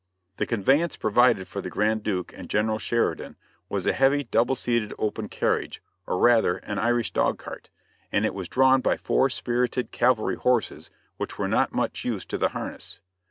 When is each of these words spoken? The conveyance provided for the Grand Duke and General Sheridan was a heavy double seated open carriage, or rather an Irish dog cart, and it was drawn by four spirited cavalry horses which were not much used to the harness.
The 0.37 0.47
conveyance 0.47 0.97
provided 0.97 1.47
for 1.47 1.61
the 1.61 1.69
Grand 1.69 2.01
Duke 2.01 2.33
and 2.35 2.49
General 2.49 2.79
Sheridan 2.79 3.35
was 3.69 3.85
a 3.85 3.93
heavy 3.93 4.23
double 4.23 4.55
seated 4.55 4.95
open 4.97 5.29
carriage, 5.29 5.79
or 6.07 6.17
rather 6.17 6.55
an 6.57 6.79
Irish 6.79 7.11
dog 7.13 7.37
cart, 7.37 7.69
and 8.11 8.25
it 8.25 8.33
was 8.33 8.49
drawn 8.49 8.81
by 8.81 8.97
four 8.97 9.29
spirited 9.29 9.91
cavalry 9.91 10.37
horses 10.37 10.89
which 11.17 11.37
were 11.37 11.47
not 11.47 11.71
much 11.71 12.03
used 12.03 12.29
to 12.31 12.39
the 12.39 12.49
harness. 12.49 12.99